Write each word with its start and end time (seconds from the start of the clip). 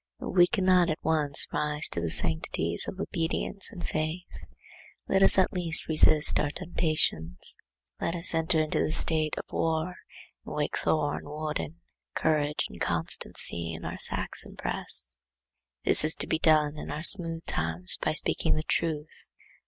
If 0.19 0.33
we 0.35 0.47
cannot 0.47 0.89
at 0.89 0.97
once 1.03 1.45
rise 1.53 1.87
to 1.89 2.01
the 2.01 2.09
sanctities 2.09 2.87
of 2.87 2.99
obedience 2.99 3.71
and 3.71 3.87
faith, 3.87 4.25
let 5.07 5.21
us 5.21 5.37
at 5.37 5.53
least 5.53 5.87
resist 5.87 6.39
our 6.39 6.49
temptations; 6.49 7.55
let 7.99 8.15
us 8.15 8.33
enter 8.33 8.59
into 8.61 8.79
the 8.79 8.93
state 8.93 9.35
of 9.37 9.43
war 9.51 9.89
and 10.43 10.55
wake 10.55 10.75
Thor 10.79 11.17
and 11.19 11.27
Woden, 11.27 11.81
courage 12.15 12.65
and 12.67 12.81
constancy, 12.81 13.73
in 13.73 13.85
our 13.85 13.99
Saxon 13.99 14.55
breasts. 14.55 15.19
This 15.85 16.03
is 16.03 16.15
to 16.15 16.25
be 16.25 16.39
done 16.39 16.77
in 16.79 16.89
our 16.89 17.03
smooth 17.03 17.45
times 17.45 17.99
by 18.01 18.13
speaking 18.13 18.55
the 18.55 18.63
truth. 18.63 19.27